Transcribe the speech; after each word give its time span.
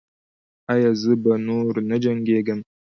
ایا 0.73 0.91
زه 1.01 1.11
به 1.23 1.33
نور 1.47 1.73
نه 1.89 1.97
جنګیږم؟ 2.03 2.59